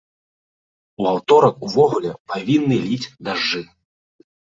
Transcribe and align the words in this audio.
У 1.03 1.09
аўторак 1.11 1.55
увогуле 1.69 2.17
павінны 2.35 2.83
ліць 2.89 3.11
дажджы! 3.29 3.61